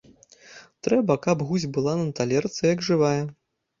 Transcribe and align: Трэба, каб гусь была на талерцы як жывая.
Трэба, 0.87 1.17
каб 1.27 1.45
гусь 1.49 1.67
была 1.75 1.93
на 2.01 2.07
талерцы 2.21 2.63
як 2.73 2.83
жывая. 2.89 3.17